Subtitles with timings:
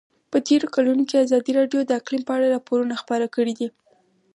[0.31, 3.67] په تېرو کلونو کې ازادي راډیو د اقلیم په اړه راپورونه خپاره کړي دي.